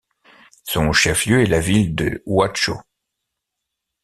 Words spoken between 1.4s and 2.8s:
est la ville de Huacho.